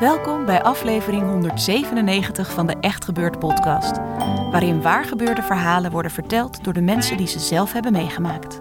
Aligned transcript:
Welkom 0.00 0.44
bij 0.46 0.62
aflevering 0.62 1.22
197 1.22 2.50
van 2.50 2.66
de 2.66 2.76
Echt 2.80 3.04
Gebeurd 3.04 3.38
podcast, 3.38 3.96
waarin 4.50 4.82
waargebeurde 4.82 5.42
verhalen 5.42 5.90
worden 5.90 6.10
verteld 6.10 6.64
door 6.64 6.72
de 6.72 6.80
mensen 6.80 7.16
die 7.16 7.26
ze 7.26 7.38
zelf 7.38 7.72
hebben 7.72 7.92
meegemaakt. 7.92 8.58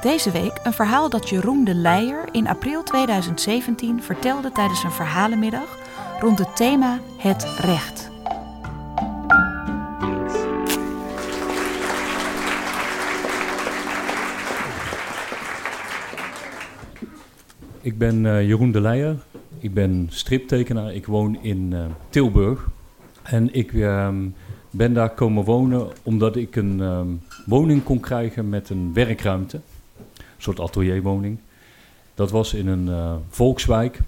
Deze 0.00 0.30
week 0.30 0.60
een 0.62 0.72
verhaal 0.72 1.08
dat 1.08 1.28
Jeroen 1.28 1.64
de 1.64 1.74
Leijer 1.74 2.28
in 2.32 2.48
april 2.48 2.82
2017 2.82 4.02
vertelde 4.02 4.52
tijdens 4.52 4.82
een 4.82 4.92
verhalenmiddag 4.92 5.78
rond 6.20 6.38
het 6.38 6.56
thema 6.56 6.98
het 7.18 7.46
recht. 7.60 8.15
Ik 17.86 17.98
ben 17.98 18.26
eh, 18.26 18.46
Jeroen 18.46 18.72
de 18.72 18.80
Leijer. 18.80 19.16
Ik 19.58 19.74
ben 19.74 20.06
striptekenaar. 20.10 20.94
Ik 20.94 21.06
woon 21.06 21.38
in 21.42 21.72
eh, 21.72 21.84
Tilburg. 22.08 22.68
En 23.22 23.54
ik 23.54 23.72
ehm, 23.72 24.28
ben 24.70 24.94
daar 24.94 25.10
komen 25.10 25.44
wonen 25.44 25.88
omdat 26.02 26.36
ik 26.36 26.56
een 26.56 26.80
ehm, 26.80 27.08
woning 27.44 27.82
kon 27.82 28.00
krijgen 28.00 28.48
met 28.48 28.70
een 28.70 28.92
werkruimte. 28.92 29.60
Een 30.06 30.24
soort 30.36 30.60
atelierwoning. 30.60 31.38
Dat 32.14 32.30
was 32.30 32.54
in 32.54 32.66
een 32.66 32.88
eh, 32.88 33.14
volkswijk. 33.28 34.00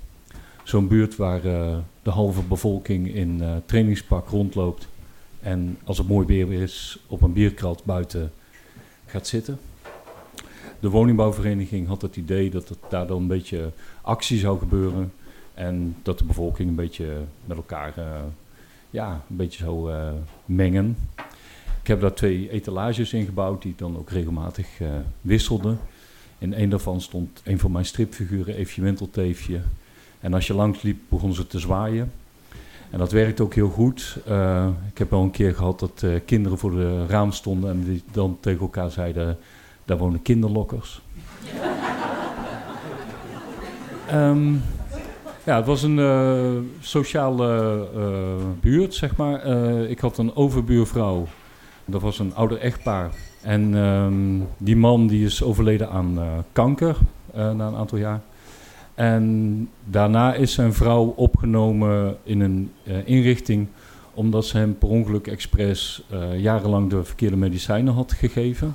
Zo'n 0.62 0.88
buurt 0.88 1.16
waar 1.16 1.42
de 2.02 2.10
halve 2.10 2.42
bevolking 2.42 3.14
in 3.14 3.42
trainingspak 3.66 4.28
rondloopt. 4.28 4.88
En 5.40 5.78
als 5.84 5.98
het 5.98 6.08
mooi 6.08 6.26
weer 6.26 6.62
is, 6.62 6.98
op 7.06 7.22
een 7.22 7.32
bierkrat 7.32 7.84
buiten 7.84 8.32
gaat 9.06 9.26
zitten. 9.26 9.58
De 10.80 10.90
woningbouwvereniging 10.90 11.86
had 11.86 12.02
het 12.02 12.16
idee 12.16 12.50
dat 12.50 12.68
het 12.68 12.78
daar 12.88 13.06
dan 13.06 13.20
een 13.20 13.26
beetje 13.26 13.70
actie 14.02 14.38
zou 14.38 14.58
gebeuren. 14.58 15.12
En 15.54 15.96
dat 16.02 16.18
de 16.18 16.24
bevolking 16.24 16.68
een 16.68 16.74
beetje 16.74 17.06
met 17.44 17.56
elkaar 17.56 17.92
eh, 17.96 18.20
ja, 18.90 19.12
een 19.30 19.36
beetje 19.36 19.64
zou 19.64 19.92
eh, 19.92 20.10
mengen. 20.44 20.96
Ik 21.80 21.86
heb 21.86 22.00
daar 22.00 22.14
twee 22.14 22.50
etalages 22.50 23.12
in 23.12 23.24
gebouwd 23.24 23.62
die 23.62 23.74
dan 23.76 23.98
ook 23.98 24.10
regelmatig 24.10 24.80
eh, 24.80 24.88
wisselden. 25.20 25.78
In 26.38 26.52
een 26.52 26.68
daarvan 26.68 27.00
stond 27.00 27.40
een 27.44 27.58
van 27.58 27.72
mijn 27.72 27.84
stripfiguren, 27.84 28.54
Eefje 28.54 28.82
Wintelteefje. 28.82 29.60
En 30.20 30.34
als 30.34 30.46
je 30.46 30.54
langs 30.54 30.82
liep, 30.82 30.98
begon 31.08 31.34
ze 31.34 31.46
te 31.46 31.58
zwaaien. 31.58 32.12
En 32.90 32.98
dat 32.98 33.12
werkte 33.12 33.42
ook 33.42 33.54
heel 33.54 33.68
goed. 33.68 34.16
Ik 34.90 34.98
heb 34.98 35.12
al 35.12 35.22
een 35.22 35.30
keer 35.30 35.54
gehad 35.54 35.78
dat 35.78 36.04
kinderen 36.24 36.58
voor 36.58 36.70
de 36.70 37.06
raam 37.06 37.32
stonden 37.32 37.70
en 37.70 37.84
die 37.84 38.02
dan 38.12 38.36
tegen 38.40 38.60
elkaar 38.60 38.90
zeiden... 38.90 39.38
Daar 39.88 39.98
wonen 39.98 40.22
kinderlokkers. 40.22 41.00
Ehm, 44.08 44.52
ja, 45.44 45.56
het 45.56 45.66
was 45.66 45.82
een 45.82 45.98
eh, 45.98 46.50
sociale 46.80 47.88
eh, 47.94 48.02
buurt, 48.60 48.94
zeg 48.94 49.16
maar. 49.16 49.40
Eh, 49.40 49.90
ik 49.90 49.98
had 49.98 50.18
een 50.18 50.36
overbuurvrouw. 50.36 51.26
Dat 51.84 52.02
was 52.02 52.18
een 52.18 52.34
ouder 52.34 52.58
echtpaar. 52.58 53.10
En 53.42 53.76
ehm, 53.76 54.40
die 54.58 54.76
man 54.76 55.06
die 55.06 55.24
is 55.24 55.42
overleden 55.42 55.90
aan 55.90 56.18
kanker 56.52 56.96
na 57.34 57.66
een 57.66 57.76
aantal 57.76 57.98
jaar. 57.98 58.20
En 58.94 59.68
daarna 59.84 60.34
is 60.34 60.52
zijn 60.52 60.72
vrouw 60.72 61.04
opgenomen 61.16 62.16
in 62.22 62.40
een 62.40 62.72
inrichting 63.04 63.66
omdat 64.14 64.44
ze 64.44 64.56
hem 64.56 64.78
per 64.78 64.88
ongeluk 64.88 65.26
expres 65.26 66.02
jarenlang 66.36 66.90
de 66.90 67.04
verkeerde 67.04 67.36
medicijnen 67.36 67.94
had 67.94 68.12
gegeven. 68.12 68.74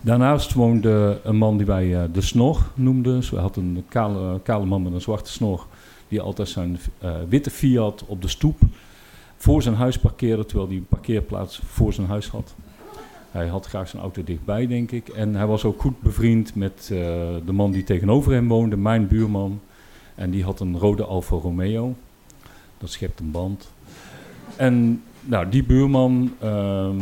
Daarnaast 0.00 0.52
woonde 0.52 1.20
een 1.24 1.36
man 1.36 1.56
die 1.56 1.66
wij 1.66 1.96
eh, 1.96 2.02
de 2.12 2.20
snor 2.20 2.58
noemden. 2.74 3.14
Dus 3.14 3.30
we 3.30 3.38
hadden 3.38 3.64
een 3.64 3.84
kale, 3.88 4.40
kale 4.40 4.64
man 4.64 4.82
met 4.82 4.92
een 4.92 5.00
zwarte 5.00 5.30
snor. 5.30 5.66
Die 6.08 6.20
altijd 6.20 6.48
zijn 6.48 6.78
eh, 6.98 7.14
witte 7.28 7.50
Fiat 7.50 8.04
op 8.06 8.22
de 8.22 8.28
stoep 8.28 8.58
voor 9.36 9.62
zijn 9.62 9.74
huis 9.74 9.98
parkeerde. 9.98 10.46
Terwijl 10.46 10.68
hij 10.68 10.76
een 10.76 10.86
parkeerplaats 10.86 11.60
voor 11.64 11.92
zijn 11.92 12.06
huis 12.06 12.28
had. 12.28 12.54
Hij 13.30 13.46
had 13.46 13.66
graag 13.66 13.88
zijn 13.88 14.02
auto 14.02 14.24
dichtbij, 14.24 14.66
denk 14.66 14.90
ik. 14.90 15.08
En 15.08 15.34
hij 15.34 15.46
was 15.46 15.64
ook 15.64 15.80
goed 15.80 16.00
bevriend 16.00 16.54
met 16.54 16.80
eh, 16.82 16.98
de 17.46 17.52
man 17.52 17.70
die 17.70 17.84
tegenover 17.84 18.32
hem 18.32 18.48
woonde, 18.48 18.76
mijn 18.76 19.06
buurman. 19.06 19.60
En 20.14 20.30
die 20.30 20.44
had 20.44 20.60
een 20.60 20.78
rode 20.78 21.04
Alfa 21.04 21.36
Romeo. 21.36 21.94
Dat 22.78 22.90
schept 22.90 23.20
een 23.20 23.30
band. 23.30 23.70
En 24.56 25.02
nou, 25.20 25.48
die 25.48 25.64
buurman, 25.64 26.34
ehm, 26.40 27.00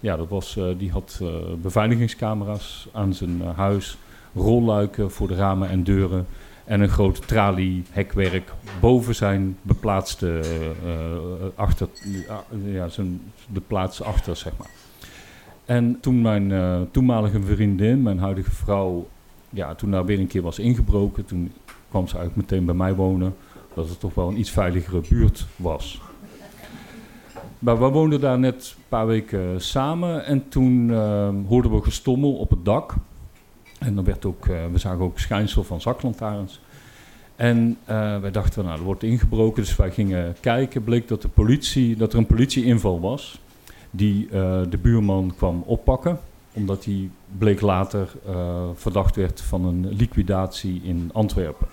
ja, 0.00 0.16
dat 0.16 0.28
was, 0.28 0.56
eh, 0.56 0.64
die 0.78 0.90
had 0.90 1.18
eh, 1.22 1.28
beveiligingscamera's 1.62 2.88
aan 2.92 3.14
zijn 3.14 3.42
eh, 3.42 3.56
huis, 3.56 3.98
rolluiken 4.34 5.10
voor 5.10 5.28
de 5.28 5.34
ramen 5.34 5.68
en 5.68 5.82
deuren 5.82 6.26
en 6.64 6.80
een 6.80 6.88
groot 6.88 7.28
traliehekwerk 7.28 8.52
boven 8.80 9.14
zijn 9.14 9.56
beplaatste 9.62 10.40
achter, 11.54 11.88
eh, 12.28 12.74
ja, 12.74 12.88
zijn, 12.88 13.20
de 13.52 13.60
plaats 13.60 14.02
achter, 14.02 14.36
zeg 14.36 14.52
maar. 14.56 14.70
En 15.64 15.98
toen 16.00 16.20
mijn 16.20 16.52
toenmalige 16.90 17.42
vriendin, 17.42 18.02
mijn 18.02 18.18
huidige 18.18 18.50
vrouw, 18.50 19.08
ja, 19.50 19.74
toen 19.74 19.90
daar 19.90 20.04
weer 20.04 20.18
een 20.18 20.26
keer 20.26 20.42
was 20.42 20.58
ingebroken, 20.58 21.24
toen 21.24 21.52
kwam 21.88 22.08
ze 22.08 22.16
eigenlijk 22.16 22.50
meteen 22.50 22.66
bij 22.66 22.74
mij 22.74 22.94
wonen, 22.94 23.34
dat 23.74 23.88
het 23.88 24.00
toch 24.00 24.14
wel 24.14 24.28
een 24.28 24.38
iets 24.38 24.50
veiligere 24.50 25.00
buurt 25.08 25.46
was. 25.56 26.00
Maar 27.60 27.78
we 27.78 27.88
woonden 27.88 28.20
daar 28.20 28.38
net 28.38 28.74
een 28.76 28.82
paar 28.88 29.06
weken 29.06 29.60
samen 29.60 30.24
en 30.24 30.48
toen 30.48 30.90
eh, 30.90 31.28
hoorden 31.48 31.70
we 31.70 31.82
gestommel 31.82 32.32
op 32.32 32.50
het 32.50 32.64
dak. 32.64 32.94
En 33.80 33.94
dan 33.94 34.04
werd 34.04 34.24
ook, 34.24 34.46
eh, 34.46 34.56
we 34.72 34.78
zagen 34.78 35.04
ook 35.04 35.18
schijnsel 35.18 35.64
van 35.64 35.80
zaklantaarns. 35.80 36.60
En 37.36 37.76
eh, 37.84 38.20
wij 38.20 38.30
dachten, 38.30 38.64
nou, 38.64 38.78
er 38.78 38.84
wordt 38.84 39.02
ingebroken, 39.02 39.62
dus 39.62 39.76
wij 39.76 39.90
gingen 39.90 40.36
kijken. 40.40 40.84
Bleek 40.84 41.08
dat, 41.08 41.22
de 41.22 41.28
politie, 41.28 41.96
dat 41.96 42.12
er 42.12 42.18
een 42.18 42.26
politieinval 42.26 43.00
was 43.00 43.40
die 43.90 44.24
eh, 44.24 44.60
de 44.70 44.78
buurman 44.78 45.32
kwam 45.36 45.62
oppakken. 45.66 46.18
Omdat 46.52 46.84
hij 46.84 47.10
bleek 47.38 47.60
later 47.60 48.08
verdacht 48.74 49.16
werd 49.16 49.40
van 49.40 49.64
een 49.64 49.88
liquidatie 49.88 50.80
in 50.84 51.10
Antwerpen. 51.12 51.66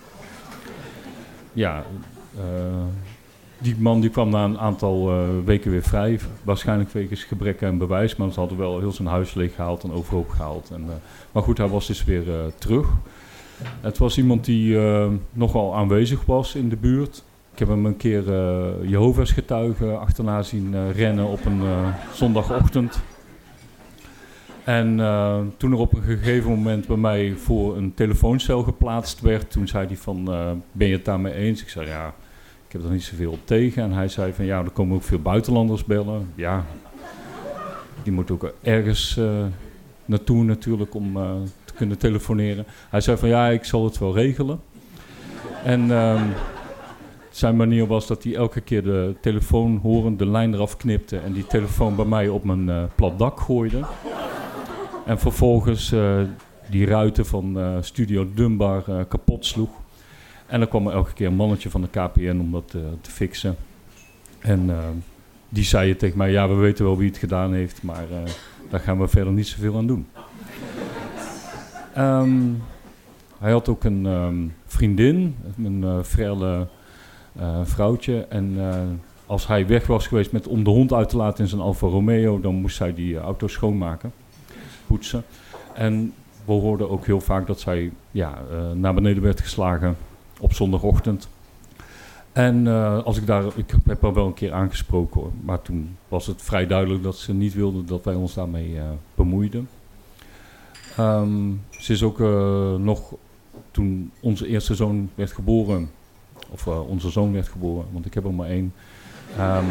Ja, 1.53 1.83
die 3.59 3.75
man 3.79 4.01
die 4.01 4.09
kwam 4.09 4.29
na 4.29 4.43
een 4.43 4.59
aantal 4.59 5.09
eh, 5.09 5.27
weken 5.45 5.71
weer 5.71 5.83
vrij. 5.83 6.19
Waarschijnlijk 6.43 6.91
wegens 6.91 7.23
gebrek 7.23 7.63
aan 7.63 7.77
bewijs. 7.77 8.15
Maar 8.15 8.31
ze 8.31 8.39
hadden 8.39 8.57
wel 8.57 8.79
heel 8.79 8.91
zijn 8.91 9.07
huis 9.07 9.33
leeggehaald 9.33 9.83
en 9.83 9.91
overhoop 9.91 10.29
gehaald. 10.29 10.69
En, 10.73 10.81
eh, 10.81 10.95
maar 11.31 11.43
goed, 11.43 11.57
hij 11.57 11.67
was 11.67 11.87
dus 11.87 12.03
weer 12.03 12.29
eh, 12.29 12.39
terug. 12.57 12.87
Het 13.81 13.97
was 13.97 14.17
iemand 14.17 14.45
die 14.45 14.77
nogal 15.31 15.75
aanwezig 15.75 16.25
was 16.25 16.55
in 16.55 16.69
de 16.69 16.75
buurt. 16.75 17.23
Ik 17.53 17.59
heb 17.59 17.67
hem 17.67 17.85
een 17.85 17.97
keer 17.97 18.33
eh 18.33 18.89
Jehovah's 18.89 19.31
getuigen 19.31 19.99
achterna 19.99 20.41
zien 20.41 20.91
rennen 20.91 21.25
op 21.25 21.45
een 21.45 21.61
zondagochtend. 22.13 22.99
En 24.63 24.97
toen 25.57 25.71
er 25.71 25.77
op 25.77 25.93
een 25.93 26.01
gegeven 26.01 26.49
moment 26.49 26.87
bij 26.87 26.97
mij 26.97 27.33
voor 27.37 27.77
een 27.77 27.93
telefooncel 27.93 28.63
geplaatst 28.63 29.21
werd, 29.21 29.51
toen 29.51 29.67
zei 29.67 29.87
hij 29.87 29.97
van, 29.97 30.25
ben 30.71 30.87
je 30.87 30.95
het 30.95 31.05
daarmee 31.05 31.33
eens? 31.33 31.61
Ik 31.61 31.69
zei, 31.69 31.87
ja, 31.87 32.13
ik 32.67 32.73
heb 32.73 32.83
er 32.83 32.91
niet 32.91 33.03
zoveel 33.03 33.31
op 33.31 33.39
tegen. 33.43 33.83
En 33.83 33.91
hij 33.91 34.07
zei 34.07 34.33
van, 34.33 34.45
ja, 34.45 34.63
er 34.63 34.69
komen 34.69 34.95
ook 34.95 35.03
veel 35.03 35.19
buitenlanders 35.19 35.85
bellen. 35.85 36.31
Ja, 36.35 36.65
die 38.03 38.13
moeten 38.13 38.35
ook 38.35 38.53
ergens 38.61 39.17
eh, 39.17 39.45
naartoe 40.05 40.43
natuurlijk 40.43 40.95
om 40.95 41.17
eh, 41.17 41.31
te 41.65 41.73
kunnen 41.73 41.97
telefoneren. 41.97 42.65
Hij 42.89 43.01
zei 43.01 43.17
van, 43.17 43.29
ja, 43.29 43.47
ik 43.47 43.63
zal 43.63 43.83
het 43.83 43.97
wel 43.97 44.13
regelen. 44.13 44.59
En 45.63 45.91
ehm, 45.91 46.23
zijn 47.29 47.55
manier 47.55 47.87
was 47.87 48.07
dat 48.07 48.23
hij 48.23 48.35
elke 48.35 48.61
keer 48.61 48.83
de 48.83 49.15
telefoon 49.21 49.79
horend, 49.81 50.19
de 50.19 50.27
lijn 50.27 50.53
eraf 50.53 50.77
knipte 50.77 51.17
en 51.17 51.33
die 51.33 51.47
telefoon 51.47 51.95
bij 51.95 52.05
mij 52.05 52.27
op 52.27 52.43
mijn 52.43 52.69
eh, 52.69 52.83
plat 52.95 53.19
dak 53.19 53.39
gooide. 53.39 53.81
En 55.05 55.19
vervolgens 55.19 55.93
die 56.69 56.85
ruiten 56.85 57.25
van 57.25 57.77
Studio 57.81 58.27
Dunbar 58.33 59.05
kapot 59.05 59.45
sloeg. 59.45 59.69
En 60.47 60.59
dan 60.59 60.67
kwam 60.67 60.87
er 60.87 60.93
elke 60.93 61.13
keer 61.13 61.27
een 61.27 61.35
mannetje 61.35 61.69
van 61.69 61.81
de 61.81 61.87
KPN 61.87 62.37
om 62.39 62.51
dat 62.51 62.67
te 63.01 63.11
fixen. 63.11 63.55
En 64.39 64.71
die 65.49 65.63
zei 65.63 65.95
tegen 65.95 66.17
mij, 66.17 66.31
ja, 66.31 66.47
we 66.47 66.53
weten 66.53 66.85
wel 66.85 66.97
wie 66.97 67.09
het 67.09 67.17
gedaan 67.17 67.53
heeft, 67.53 67.83
maar 67.83 68.05
daar 68.69 68.79
gaan 68.79 68.99
we 68.99 69.07
verder 69.07 69.33
niet 69.33 69.47
zoveel 69.47 69.77
aan 69.77 69.87
doen. 69.87 70.07
Ehm, 71.93 72.53
hij 73.39 73.51
had 73.51 73.69
ook 73.69 73.83
een 73.83 74.05
ehm, 74.05 74.47
vriendin, 74.65 75.35
een 75.63 75.81
uh, 75.81 75.99
frelle 76.03 76.67
uh, 77.39 77.59
vrouwtje. 77.63 78.25
En 78.29 78.53
uh, 78.57 78.75
als 79.25 79.47
hij 79.47 79.67
weg 79.67 79.87
was 79.87 80.07
geweest 80.07 80.31
met, 80.31 80.47
om 80.47 80.63
de 80.63 80.69
hond 80.69 80.93
uit 80.93 81.09
te 81.09 81.17
laten 81.17 81.43
in 81.43 81.49
zijn 81.49 81.61
Alfa 81.61 81.87
Romeo, 81.87 82.39
dan 82.39 82.55
moest 82.55 82.75
zij 82.75 82.93
die 82.93 83.17
auto 83.17 83.47
schoonmaken, 83.47 84.11
poetsen. 84.87 85.23
En 85.73 86.13
we 86.45 86.51
hoorden 86.51 86.89
ook 86.89 87.05
heel 87.05 87.21
vaak 87.21 87.47
dat 87.47 87.59
zij 87.59 87.91
ja, 88.11 88.37
naar 88.73 88.93
beneden 88.93 89.23
werd 89.23 89.41
geslagen 89.41 89.97
op 90.39 90.53
zondagochtend. 90.53 91.27
En 92.31 92.67
als 93.03 93.17
ik 93.17 93.25
daar, 93.25 93.43
ik 93.55 93.73
heb 93.85 94.01
haar 94.01 94.13
wel 94.13 94.25
een 94.25 94.33
keer 94.33 94.53
aangesproken 94.53 95.21
hoor, 95.21 95.31
maar 95.43 95.61
toen 95.61 95.97
was 96.07 96.27
het 96.27 96.41
vrij 96.41 96.67
duidelijk 96.67 97.03
dat 97.03 97.17
ze 97.17 97.33
niet 97.33 97.53
wilde 97.53 97.83
dat 97.83 98.03
wij 98.03 98.15
ons 98.15 98.33
daarmee 98.33 98.79
bemoeiden. 99.15 99.69
Um, 100.99 101.61
ze 101.69 101.93
is 101.93 102.03
ook 102.03 102.19
uh, 102.19 102.75
nog 102.75 103.13
toen 103.71 104.11
onze 104.19 104.47
eerste 104.47 104.75
zoon 104.75 105.09
werd 105.15 105.31
geboren, 105.31 105.89
of 106.49 106.65
uh, 106.65 106.89
onze 106.89 107.09
zoon 107.09 107.33
werd 107.33 107.47
geboren, 107.47 107.85
want 107.91 108.05
ik 108.05 108.13
heb 108.13 108.25
er 108.25 108.33
maar 108.33 108.49
één. 108.49 108.73
Um, 109.39 109.65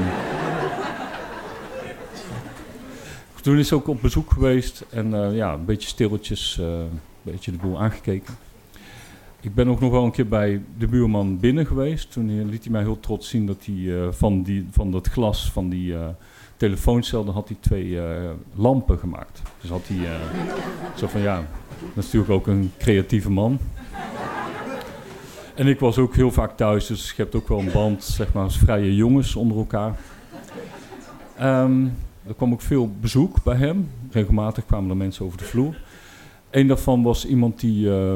toen 3.41 3.59
is 3.59 3.69
ze 3.69 3.75
ook 3.75 3.89
op 3.89 4.01
bezoek 4.01 4.31
geweest 4.31 4.85
en 4.91 5.07
uh, 5.15 5.37
ja, 5.37 5.53
een 5.53 5.65
beetje 5.65 5.89
stilletjes, 5.89 6.57
een 6.61 7.01
beetje 7.23 7.51
de 7.51 7.59
boel 7.59 7.81
aangekeken. 7.81 8.35
Ik 9.41 9.55
ben 9.55 9.69
ook 9.69 9.81
nog 9.81 9.91
wel 9.91 10.05
een 10.05 10.11
keer 10.11 10.29
bij 10.29 10.63
de 10.79 10.87
buurman 10.87 11.39
binnen 11.39 11.67
geweest. 11.67 12.13
Toen 12.13 12.49
liet 12.49 12.63
hij 12.63 12.73
mij 12.73 12.83
heel 12.83 13.01
trots 13.01 13.29
zien 13.29 13.47
dat 13.47 13.65
hij 13.65 14.13
van, 14.13 14.43
die, 14.43 14.67
van 14.71 14.91
dat 14.91 15.07
glas 15.07 15.51
van 15.53 15.69
die 15.69 15.95
telefooncel, 16.57 17.25
dan 17.25 17.35
had 17.35 17.49
hij 17.49 17.57
twee 17.61 17.87
uh, 17.87 18.03
lampen 18.55 18.99
gemaakt. 18.99 19.43
Dus 19.61 19.71
had 19.71 19.89
hij 19.89 19.97
uh, 19.97 20.11
zo 20.97 21.07
van 21.07 21.21
ja, 21.21 21.37
dat 21.95 22.05
is 22.05 22.13
natuurlijk 22.13 22.33
ook 22.33 22.47
een 22.47 22.73
creatieve 22.79 23.31
man. 23.31 23.59
En 25.55 25.67
ik 25.67 25.81
was 25.81 25.99
ook 25.99 26.15
heel 26.15 26.31
vaak 26.31 26.57
thuis, 26.57 26.87
dus 26.87 27.11
je 27.11 27.23
hebt 27.23 27.35
ook 27.35 27.49
wel 27.49 27.59
een 27.59 27.73
band, 27.73 28.05
zeg 28.05 28.33
maar, 28.33 28.43
als 28.43 28.59
vrije 28.59 28.95
jongens 28.95 29.37
onder 29.37 29.57
elkaar. 29.57 29.99
Um, 31.43 31.93
er 32.27 32.35
kwam 32.35 32.53
ook 32.53 32.61
veel 32.61 32.91
bezoek 33.01 33.43
bij 33.43 33.57
hem. 33.57 33.89
Regelmatig 34.11 34.67
kwamen 34.67 34.91
er 34.91 34.97
mensen 34.97 35.25
over 35.25 35.39
de 35.39 35.45
vloer. 35.45 35.81
Een 36.51 36.67
daarvan 36.67 37.03
was 37.03 37.27
iemand 37.27 37.61
die 37.61 37.87
uh, 37.87 38.13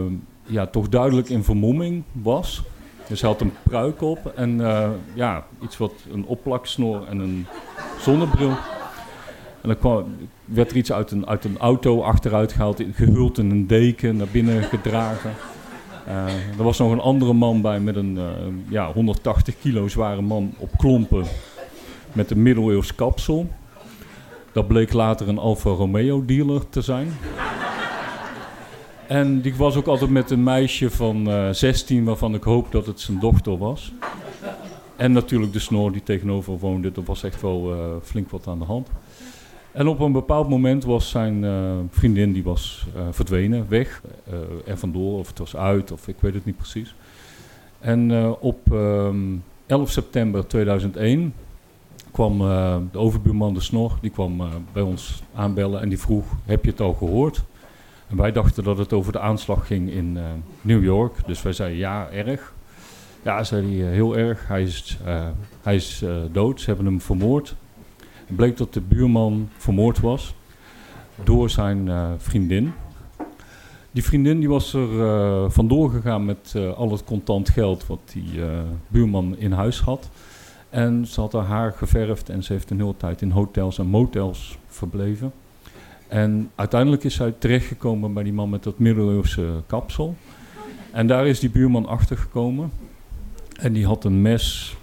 ja, 0.51 0.67
toch 0.67 0.89
duidelijk 0.89 1.29
in 1.29 1.45
vermomming 1.45 2.03
was. 2.13 2.63
Dus 3.09 3.21
hij 3.21 3.31
had 3.31 3.41
een 3.41 3.53
pruik 3.63 4.03
op 4.03 4.33
en 4.37 4.59
uh, 4.59 4.89
ja, 5.15 5.47
iets 5.63 5.77
wat 5.77 5.93
een 6.13 6.25
opplaksnor 6.27 7.07
en 7.07 7.19
een 7.19 7.47
zonnebril. 8.01 8.57
En 9.63 9.69
dan 9.69 9.79
kwam, 9.79 10.17
werd 10.45 10.71
er 10.71 10.77
iets 10.77 10.93
uit 10.93 11.11
een, 11.11 11.27
uit 11.27 11.45
een 11.45 11.59
auto 11.59 12.03
achteruit 12.03 12.53
gehaald, 12.53 12.83
gehuld 12.93 13.39
in 13.39 13.51
een 13.51 13.67
deken, 13.67 14.17
naar 14.17 14.27
binnen 14.33 14.63
gedragen. 14.63 15.31
Uh, 16.09 16.59
er 16.59 16.65
was 16.65 16.79
nog 16.79 16.93
een 16.93 17.01
andere 17.01 17.33
man 17.33 17.61
bij 17.61 17.81
met 17.81 17.97
een 17.97 18.17
uh, 18.17 18.25
ja, 18.69 18.93
180 18.93 19.59
kilo 19.61 19.89
zware 19.89 20.21
man 20.21 20.55
op 20.59 20.71
klompen 20.77 21.25
met 22.13 22.31
een 22.31 22.43
middeleeuws 22.43 22.95
kapsel. 22.95 23.49
Dat 24.53 24.69
bleek 24.69 24.93
later 24.93 25.29
een 25.29 25.39
Alfa 25.39 25.71
Romeo 25.71 26.25
dealer 26.25 26.69
te 26.69 26.81
zijn. 26.81 27.09
En 29.11 29.41
die 29.41 29.55
was 29.55 29.77
ook 29.77 29.87
altijd 29.87 30.11
met 30.11 30.31
een 30.31 30.43
meisje 30.43 30.91
van 30.91 31.29
uh, 31.29 31.51
16 31.51 32.05
waarvan 32.05 32.35
ik 32.35 32.43
hoop 32.43 32.73
dat 32.73 32.87
het 32.87 33.01
zijn 33.01 33.19
dochter 33.19 33.59
was. 33.59 33.93
En 34.97 35.13
natuurlijk 35.13 35.53
de 35.53 35.59
snor 35.59 35.93
die 35.93 36.03
tegenover 36.03 36.59
woonde. 36.59 36.93
Er 36.97 37.03
was 37.05 37.23
echt 37.23 37.43
wel 37.43 37.75
uh, 37.75 37.81
flink 38.03 38.31
wat 38.31 38.47
aan 38.47 38.59
de 38.59 38.65
hand. 38.65 38.89
En 39.73 39.87
op 39.87 40.01
een 40.01 40.13
bepaald 40.13 40.49
moment 40.49 40.85
was 40.85 41.11
zijn 41.11 41.43
uh, 41.43 41.73
vriendin 41.91 42.33
die 42.33 42.43
was 42.43 42.87
verdwenen, 43.11 43.67
weg. 43.69 44.03
er 44.67 44.79
vandoor, 44.79 45.19
of 45.19 45.29
het 45.29 45.39
was 45.39 45.57
uit, 45.57 45.93
of 45.93 46.09
ik 46.09 46.17
weet 46.21 46.35
het 46.35 46.45
niet 46.45 46.57
precies. 46.57 46.95
En 47.81 48.13
op 48.41 48.73
um, 48.73 49.43
ehm, 49.67 49.79
11 49.81 49.91
september 49.91 50.47
2001 50.47 51.35
kwam 52.11 52.39
de 52.93 52.99
overbuurman 52.99 53.55
de 53.55 53.61
snor, 53.61 53.99
die 54.01 54.11
kwam 54.11 54.43
bij 54.73 54.83
ons 54.83 55.23
aanbellen 55.35 55.81
en 55.81 55.89
die 55.89 55.99
vroeg, 55.99 56.25
heb 56.45 56.65
je 56.65 56.71
het 56.71 56.81
al 56.81 56.93
gehoord? 56.93 57.45
Wij 58.11 58.33
dachten 58.33 58.65
dat 58.65 58.79
het 58.79 58.93
over 58.93 59.13
de 59.13 59.21
aanslag 59.21 59.67
ging 59.67 59.91
in 59.91 60.19
New 60.61 60.85
York. 60.85 61.27
Dus 61.27 61.43
wij 61.43 61.53
zeiden 61.53 61.79
ja, 61.79 62.09
erg. 62.09 62.53
Ja, 63.23 63.45
zei 63.45 63.77
hij, 63.77 63.87
eh, 63.87 63.93
heel 63.93 64.17
erg. 64.17 64.49
Hij 64.49 64.63
is, 64.63 64.99
uh, 65.07 65.27
hij 65.63 65.75
is 65.75 66.05
dood. 66.33 66.61
Ze 66.61 66.67
hebben 66.67 66.87
hem 66.87 67.01
vermoord. 67.01 67.55
Het 68.27 68.37
bleek 68.37 68.57
dat 68.57 68.75
de 68.75 68.81
buurman 68.81 69.49
vermoord 69.57 70.01
was 70.01 70.35
door 71.25 71.51
zijn 71.51 71.91
vriendin. 72.19 72.73
Die 73.91 74.05
vriendin 74.05 74.39
die 74.39 74.49
was 74.49 74.75
er 74.75 75.51
vandoor 75.51 75.91
gegaan 75.91 76.25
met 76.25 76.55
al 76.77 76.91
het 76.91 77.05
contant 77.05 77.49
geld 77.49 77.87
wat 77.87 78.01
die 78.13 78.41
buurman 78.89 79.37
in 79.39 79.53
huis 79.53 79.81
had. 79.81 80.11
En 80.71 81.07
ze 81.07 81.21
had 81.21 81.33
haar 81.33 81.45
haar 81.45 81.73
geverfd 81.73 82.29
en 82.29 82.43
ze 82.43 82.53
heeft 82.53 82.71
een 82.71 82.81
hele 82.81 82.97
tijd 82.97 83.23
in 83.23 83.31
hotels 83.31 83.79
en 83.79 83.87
motels 83.87 84.59
verbleven. 84.67 85.33
En 86.11 86.51
uiteindelijk 86.55 87.05
is 87.05 87.15
zij 87.15 87.35
terechtgekomen 87.39 88.13
bij 88.13 88.23
die 88.23 88.33
man 88.33 88.51
met 88.51 88.63
dat 88.63 88.79
middeleeuwse 88.79 89.63
kapsel. 89.67 90.17
En 90.93 91.07
daar 91.07 91.27
is 91.27 91.41
die 91.41 91.51
buurman 91.51 91.87
achter 91.87 92.17
gekomen. 92.17 92.71
En 93.61 93.73
die 93.73 93.87
had 93.87 94.05
een 94.05 94.23
mes, 94.23 94.77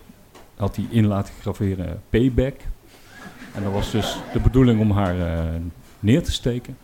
had 0.56 0.75
hij 0.75 0.85
in 0.89 1.06
laten 1.06 1.33
graveren, 1.41 2.01
payback. 2.09 2.56
En 3.53 3.63
dat 3.63 3.71
was 3.71 3.91
dus 3.91 4.18
de 4.33 4.39
bedoeling 4.39 4.79
om 4.79 4.91
haar 4.91 5.18
uh, 5.18 5.44
neer 6.00 6.24
te 6.24 6.31
steken. 6.31 6.77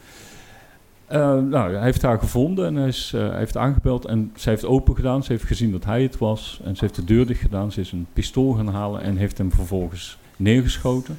Uh, 1.11 1.17
nou, 1.39 1.73
hij 1.73 1.83
heeft 1.83 2.01
haar 2.01 2.19
gevonden 2.19 2.65
en 2.65 2.75
hij, 2.75 2.87
is, 2.87 3.11
hij 3.11 3.37
heeft 3.37 3.57
aangebeld 3.57 4.05
en 4.05 4.31
ze 4.35 4.49
heeft 4.49 4.65
open 4.65 4.95
gedaan. 4.95 5.23
Ze 5.23 5.31
heeft 5.31 5.45
gezien 5.45 5.71
dat 5.71 5.85
hij 5.85 6.01
het 6.01 6.17
was 6.17 6.61
en 6.63 6.75
ze 6.75 6.83
heeft 6.83 6.95
de 6.95 7.03
deur 7.03 7.25
dicht 7.25 7.41
gedaan. 7.41 7.71
Ze 7.71 7.79
is 7.79 7.91
een 7.91 8.07
pistool 8.13 8.53
gaan 8.53 8.67
halen 8.67 9.01
en 9.01 9.17
heeft 9.17 9.37
hem 9.37 9.51
vervolgens 9.51 10.17
neergeschoten. 10.37 11.17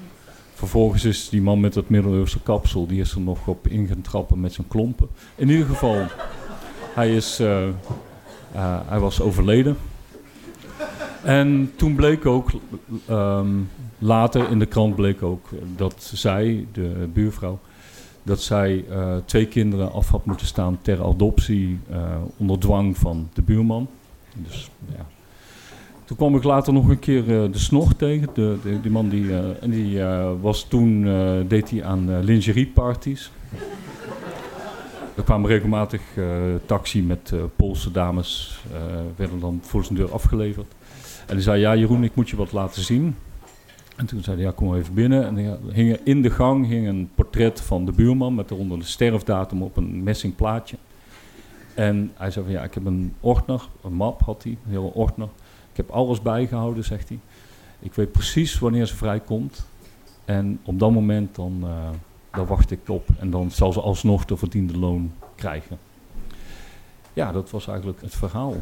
Vervolgens 0.54 1.04
is 1.04 1.28
die 1.28 1.42
man 1.42 1.60
met 1.60 1.72
dat 1.72 1.88
middeleeuwse 1.88 2.40
kapsel, 2.40 2.86
die 2.86 3.00
is 3.00 3.12
er 3.12 3.20
nog 3.20 3.46
op 3.46 3.68
in 3.68 4.04
met 4.36 4.52
zijn 4.52 4.68
klompen. 4.68 5.08
In 5.34 5.48
ieder 5.48 5.66
geval, 5.66 6.06
hij, 6.94 7.14
is, 7.14 7.38
hij 8.86 8.98
was 8.98 9.20
overleden. 9.20 9.76
En 11.22 11.72
toen 11.76 11.94
bleek 11.94 12.26
ook, 12.26 12.50
um, 13.10 13.70
later 13.98 14.50
in 14.50 14.58
de 14.58 14.66
krant 14.66 14.94
bleek 14.94 15.22
ook 15.22 15.48
dat 15.76 16.10
zij, 16.14 16.66
de 16.72 17.08
buurvrouw, 17.12 17.58
dat 18.22 18.40
zij 18.40 18.84
uh, 18.90 19.16
twee 19.24 19.46
kinderen 19.46 19.92
af 19.92 20.08
had 20.08 20.24
moeten 20.24 20.46
staan 20.46 20.78
ter 20.82 21.04
adoptie 21.04 21.78
onder 22.36 22.58
dwang 22.58 22.96
van 22.96 23.28
de 23.32 23.42
buurman. 23.42 23.88
Dus, 24.34 24.70
ja. 24.96 25.06
Toen 26.04 26.16
kwam 26.16 26.36
ik 26.36 26.42
later 26.42 26.72
nog 26.72 26.88
een 26.88 26.98
keer 26.98 27.28
uh, 27.28 27.52
de 27.52 27.58
snor 27.58 27.96
tegen. 27.96 28.28
De, 28.34 28.58
de, 28.62 28.80
die 28.80 28.90
man 28.90 29.08
die, 29.08 29.36
en 29.60 29.70
die 29.70 30.02
was 30.40 30.64
toen, 30.64 31.02
deed 31.48 31.70
hij 31.70 31.84
aan 31.84 32.24
lingerieparties. 32.24 33.30
Er 35.16 35.22
kwamen 35.22 35.50
regelmatig 35.50 36.00
taxi 36.66 37.02
met 37.02 37.32
Poolse 37.56 37.90
dames, 37.90 38.60
werden 39.16 39.40
dan 39.40 39.60
voor 39.62 39.84
zijn 39.84 39.98
deur 39.98 40.12
afgeleverd. 40.12 40.66
En 41.26 41.34
hij 41.34 41.42
zei, 41.42 41.60
ja 41.60 41.76
Jeroen, 41.76 42.04
ik 42.04 42.14
moet 42.14 42.28
je 42.28 42.36
wat 42.36 42.52
laten 42.52 42.82
zien. 42.82 43.16
En 43.96 44.06
toen 44.06 44.22
zei 44.22 44.36
hij, 44.36 44.44
ja 44.44 44.52
kom 44.52 44.74
even 44.74 44.94
binnen. 44.94 45.26
En 45.26 45.58
in 46.04 46.22
de 46.22 46.30
gang 46.30 46.66
hing 46.66 46.86
een 46.86 47.10
portret 47.14 47.60
van 47.60 47.84
de 47.84 47.92
buurman 47.92 48.34
met 48.34 48.50
eronder 48.50 48.78
de 48.78 48.84
sterfdatum 48.84 49.62
op 49.62 49.76
een 49.76 50.02
messing 50.02 50.34
plaatje. 50.34 50.76
En 51.74 52.12
hij 52.14 52.30
zei 52.30 52.44
van 52.44 52.54
ja, 52.54 52.62
ik 52.62 52.74
heb 52.74 52.84
een 52.84 53.14
ordner, 53.20 53.68
een 53.84 53.92
map 53.92 54.20
had 54.20 54.42
hij, 54.42 54.52
een 54.52 54.70
hele 54.70 54.92
ordner. 54.92 55.28
Ik 55.74 55.80
heb 55.80 55.90
alles 55.90 56.22
bijgehouden, 56.22 56.84
zegt 56.84 57.08
hij. 57.08 57.18
Ik 57.78 57.94
weet 57.94 58.12
precies 58.12 58.58
wanneer 58.58 58.86
ze 58.86 58.96
vrijkomt. 58.96 59.66
En 60.24 60.60
op 60.64 60.78
dat 60.78 60.90
moment 60.90 61.34
dan, 61.34 61.60
uh, 61.64 61.70
dan 62.30 62.46
wacht 62.46 62.70
ik 62.70 62.88
op. 62.88 63.08
En 63.18 63.30
dan 63.30 63.50
zal 63.50 63.72
ze 63.72 63.80
alsnog 63.80 64.24
de 64.24 64.36
verdiende 64.36 64.78
loon 64.78 65.12
krijgen. 65.34 65.78
Ja, 67.12 67.32
dat 67.32 67.50
was 67.50 67.66
eigenlijk 67.66 68.00
het 68.00 68.14
verhaal. 68.14 68.54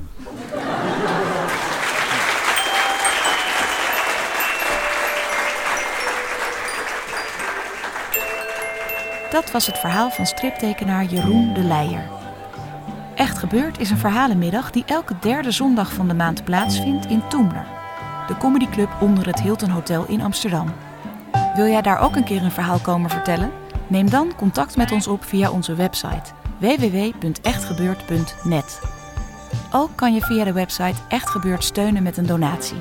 Dat 9.31 9.51
was 9.51 9.67
het 9.67 9.79
verhaal 9.79 10.11
van 10.11 10.27
striptekenaar 10.27 11.05
Jeroen 11.05 11.55
de 11.55 11.63
Leijer. 11.63 12.22
Echt 13.23 13.39
gebeurd 13.39 13.79
is 13.79 13.91
een 13.91 13.99
verhalenmiddag 13.99 14.71
die 14.71 14.85
elke 14.87 15.15
derde 15.21 15.51
zondag 15.51 15.93
van 15.93 16.09
de 16.09 16.15
maand 16.15 16.45
plaatsvindt 16.45 17.07
in 17.07 17.23
Toemler, 17.29 17.67
de 18.27 18.37
comedyclub 18.37 18.89
onder 19.01 19.27
het 19.27 19.41
Hilton 19.41 19.69
Hotel 19.69 20.05
in 20.09 20.21
Amsterdam. 20.21 20.73
Wil 21.55 21.67
jij 21.67 21.83
daar 21.83 21.99
ook 21.99 22.17
een 22.17 22.25
keer 22.25 22.43
een 22.43 22.51
verhaal 22.51 22.79
komen 22.79 23.11
vertellen? 23.11 23.51
Neem 23.87 24.11
dan 24.11 24.33
contact 24.37 24.77
met 24.77 24.93
ons 24.93 25.07
op 25.07 25.25
via 25.25 25.51
onze 25.51 25.75
website 25.75 26.31
www.echtgebeurd.net. 26.59 28.81
Ook 29.73 29.91
kan 29.95 30.15
je 30.15 30.21
via 30.21 30.45
de 30.45 30.53
website 30.53 31.01
Echt 31.09 31.31
Gebeurd 31.31 31.65
steunen 31.65 32.03
met 32.03 32.17
een 32.17 32.27
donatie. 32.27 32.81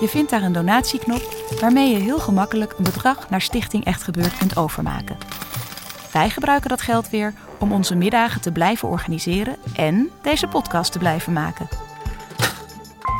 Je 0.00 0.08
vindt 0.08 0.30
daar 0.30 0.42
een 0.42 0.52
donatieknop 0.52 1.34
waarmee 1.60 1.90
je 1.90 1.98
heel 1.98 2.18
gemakkelijk 2.18 2.74
een 2.78 2.84
bedrag 2.84 3.30
naar 3.30 3.40
Stichting 3.40 3.84
Echt 3.84 4.02
Gebeurd 4.02 4.38
kunt 4.38 4.56
overmaken. 4.56 5.16
Wij 6.12 6.30
gebruiken 6.30 6.68
dat 6.68 6.80
geld 6.80 7.10
weer 7.10 7.32
om 7.58 7.72
onze 7.72 7.94
middagen 7.94 8.40
te 8.40 8.52
blijven 8.52 8.88
organiseren 8.88 9.56
en 9.74 10.10
deze 10.22 10.46
podcast 10.46 10.92
te 10.92 10.98
blijven 10.98 11.32
maken. 11.32 11.68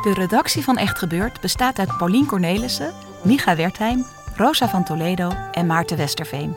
De 0.03 0.13
redactie 0.13 0.63
van 0.63 0.77
Echt 0.77 0.97
Gebeurd 0.97 1.41
bestaat 1.41 1.79
uit 1.79 1.97
Paulien 1.97 2.25
Cornelissen, 2.25 2.93
Micha 3.23 3.55
Wertheim, 3.55 4.05
Rosa 4.35 4.69
van 4.69 4.83
Toledo 4.83 5.31
en 5.51 5.65
Maarten 5.65 5.97
Westerveen. 5.97 6.55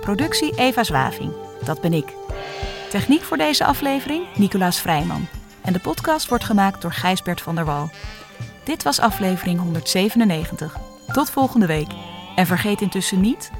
Productie 0.00 0.54
Eva 0.56 0.84
Zwaving, 0.84 1.32
dat 1.64 1.80
ben 1.80 1.92
ik. 1.92 2.12
Techniek 2.90 3.22
voor 3.22 3.36
deze 3.36 3.64
aflevering 3.64 4.24
Nicolaas 4.34 4.80
Vrijman. 4.80 5.28
En 5.62 5.72
de 5.72 5.78
podcast 5.80 6.28
wordt 6.28 6.44
gemaakt 6.44 6.82
door 6.82 6.92
Gijsbert 6.92 7.40
van 7.40 7.54
der 7.54 7.64
Wal. 7.64 7.90
Dit 8.64 8.82
was 8.82 9.00
aflevering 9.00 9.60
197. 9.60 10.76
Tot 11.12 11.30
volgende 11.30 11.66
week. 11.66 11.90
En 12.36 12.46
vergeet 12.46 12.80
intussen 12.80 13.20
niet, 13.20 13.50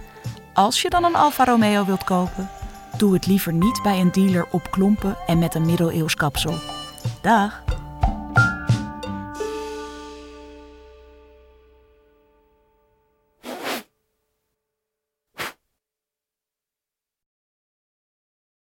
als 0.52 0.82
je 0.82 0.90
dan 0.90 1.04
een 1.04 1.14
Alfa 1.14 1.44
Romeo 1.44 1.84
wilt 1.84 2.04
kopen, 2.04 2.50
doe 2.98 3.14
het 3.14 3.26
liever 3.26 3.52
niet 3.52 3.82
bij 3.82 4.00
een 4.00 4.12
dealer 4.12 4.46
op 4.50 4.70
klompen 4.70 5.16
en 5.26 5.38
met 5.38 5.54
een 5.54 5.66
middeleeuws 5.66 6.14
kapsel. 6.14 6.54
Dag! 7.20 7.65